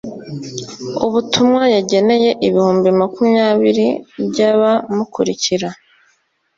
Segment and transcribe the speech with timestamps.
[1.05, 3.87] ubutumwa yageneye ibihumbi makumyabiri
[4.29, 5.69] by’abamukurikira